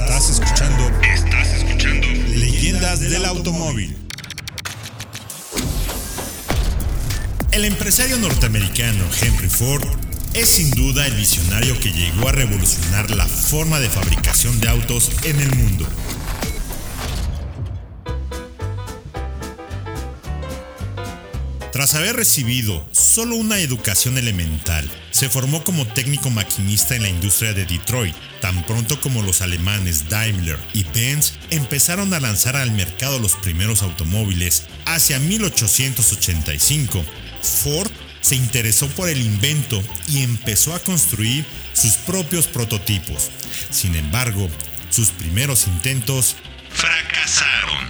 [0.00, 0.90] Estás escuchando.
[1.04, 2.04] Estás escuchando.
[2.34, 3.96] Leyendas del automóvil.
[7.52, 9.86] El empresario norteamericano Henry Ford
[10.32, 15.12] es sin duda el visionario que llegó a revolucionar la forma de fabricación de autos
[15.22, 15.86] en el mundo.
[21.74, 27.52] Tras haber recibido solo una educación elemental, se formó como técnico maquinista en la industria
[27.52, 28.14] de Detroit.
[28.40, 33.82] Tan pronto como los alemanes Daimler y Benz empezaron a lanzar al mercado los primeros
[33.82, 37.04] automóviles hacia 1885,
[37.42, 43.30] Ford se interesó por el invento y empezó a construir sus propios prototipos.
[43.70, 44.48] Sin embargo,
[44.90, 46.36] sus primeros intentos
[46.70, 47.83] fracasaron.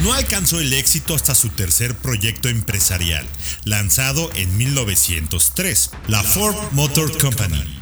[0.00, 3.26] No alcanzó el éxito hasta su tercer proyecto empresarial,
[3.64, 7.80] lanzado en 1903, la Ford Motor Company.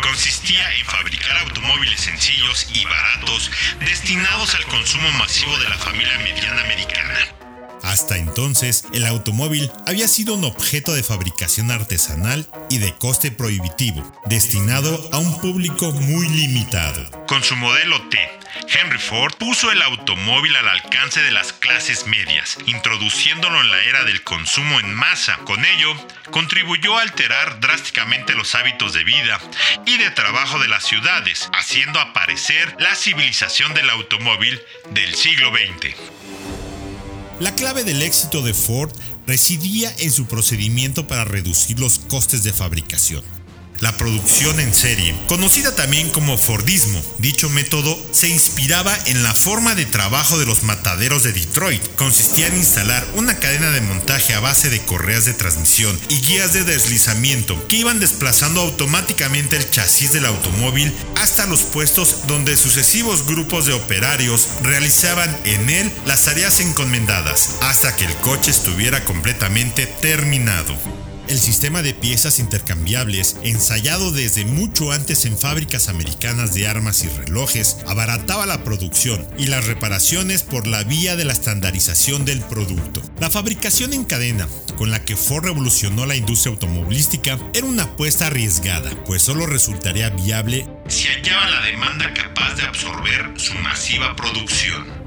[0.00, 6.62] Consistía en fabricar automóviles sencillos y baratos destinados al consumo masivo de la familia mediana
[6.62, 7.35] americana.
[7.86, 14.02] Hasta entonces, el automóvil había sido un objeto de fabricación artesanal y de coste prohibitivo,
[14.26, 17.08] destinado a un público muy limitado.
[17.28, 18.18] Con su modelo T,
[18.68, 24.02] Henry Ford puso el automóvil al alcance de las clases medias, introduciéndolo en la era
[24.02, 25.38] del consumo en masa.
[25.44, 25.94] Con ello,
[26.32, 29.40] contribuyó a alterar drásticamente los hábitos de vida
[29.86, 36.35] y de trabajo de las ciudades, haciendo aparecer la civilización del automóvil del siglo XX.
[37.38, 38.90] La clave del éxito de Ford
[39.26, 43.22] residía en su procedimiento para reducir los costes de fabricación.
[43.80, 49.74] La producción en serie, conocida también como Fordismo, dicho método se inspiraba en la forma
[49.74, 51.82] de trabajo de los mataderos de Detroit.
[51.96, 56.54] Consistía en instalar una cadena de montaje a base de correas de transmisión y guías
[56.54, 63.26] de deslizamiento que iban desplazando automáticamente el chasis del automóvil hasta los puestos donde sucesivos
[63.26, 69.86] grupos de operarios realizaban en él las tareas encomendadas hasta que el coche estuviera completamente
[69.86, 71.05] terminado.
[71.28, 77.08] El sistema de piezas intercambiables, ensayado desde mucho antes en fábricas americanas de armas y
[77.08, 83.02] relojes, abarataba la producción y las reparaciones por la vía de la estandarización del producto.
[83.18, 88.28] La fabricación en cadena, con la que Ford revolucionó la industria automovilística, era una apuesta
[88.28, 95.05] arriesgada, pues solo resultaría viable si hallaba la demanda capaz de absorber su masiva producción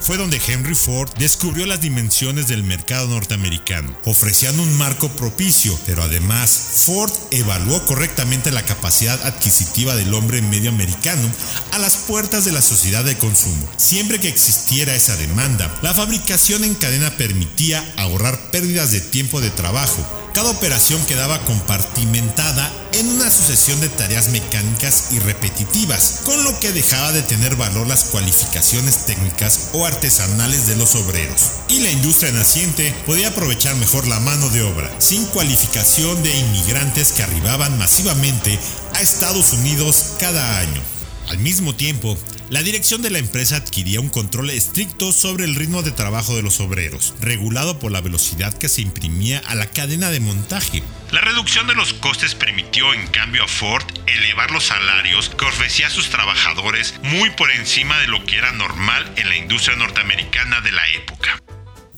[0.00, 6.02] fue donde Henry Ford descubrió las dimensiones del mercado norteamericano, ofreciendo un marco propicio, pero
[6.02, 6.50] además
[6.84, 11.28] Ford evaluó correctamente la capacidad adquisitiva del hombre medio americano
[11.72, 13.68] a las puertas de la sociedad de consumo.
[13.76, 19.50] Siempre que existiera esa demanda, la fabricación en cadena permitía ahorrar pérdidas de tiempo de
[19.50, 26.58] trabajo, cada operación quedaba compartimentada en una sucesión de tareas mecánicas y repetitivas, con lo
[26.60, 31.50] que dejaba de tener valor las cualificaciones técnicas o artesanales de los obreros.
[31.68, 37.12] Y la industria naciente podía aprovechar mejor la mano de obra, sin cualificación de inmigrantes
[37.12, 38.58] que arribaban masivamente
[38.94, 40.97] a Estados Unidos cada año.
[41.28, 42.16] Al mismo tiempo,
[42.48, 46.42] la dirección de la empresa adquiría un control estricto sobre el ritmo de trabajo de
[46.42, 50.82] los obreros, regulado por la velocidad que se imprimía a la cadena de montaje.
[51.10, 55.88] La reducción de los costes permitió en cambio a Ford elevar los salarios que ofrecía
[55.88, 60.62] a sus trabajadores muy por encima de lo que era normal en la industria norteamericana
[60.62, 61.42] de la época.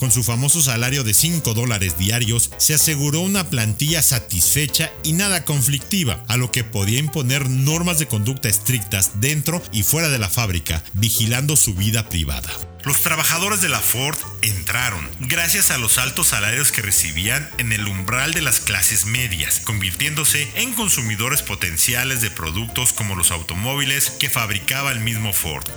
[0.00, 5.44] Con su famoso salario de 5 dólares diarios, se aseguró una plantilla satisfecha y nada
[5.44, 10.30] conflictiva, a lo que podía imponer normas de conducta estrictas dentro y fuera de la
[10.30, 12.50] fábrica, vigilando su vida privada.
[12.82, 17.86] Los trabajadores de la Ford entraron gracias a los altos salarios que recibían en el
[17.86, 24.30] umbral de las clases medias, convirtiéndose en consumidores potenciales de productos como los automóviles que
[24.30, 25.68] fabricaba el mismo Ford.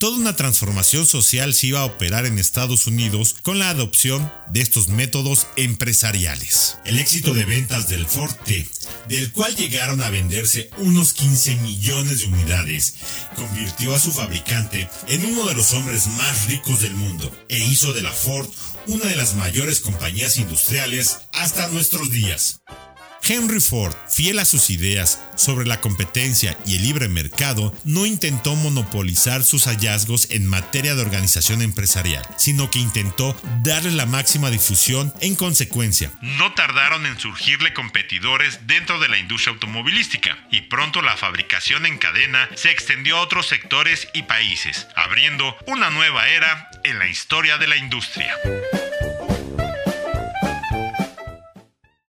[0.00, 4.62] Toda una transformación social se iba a operar en Estados Unidos con la adopción de
[4.62, 6.78] estos métodos empresariales.
[6.86, 8.34] El éxito de ventas del Ford
[9.08, 12.94] del cual llegaron a venderse unos 15 millones de unidades,
[13.36, 17.92] convirtió a su fabricante en uno de los hombres más ricos del mundo e hizo
[17.92, 18.48] de la Ford
[18.86, 22.62] una de las mayores compañías industriales hasta nuestros días.
[23.30, 28.56] Henry Ford, fiel a sus ideas sobre la competencia y el libre mercado, no intentó
[28.56, 35.14] monopolizar sus hallazgos en materia de organización empresarial, sino que intentó darle la máxima difusión
[35.20, 36.10] en consecuencia.
[36.20, 41.98] No tardaron en surgirle competidores dentro de la industria automovilística y pronto la fabricación en
[41.98, 47.58] cadena se extendió a otros sectores y países, abriendo una nueva era en la historia
[47.58, 48.34] de la industria.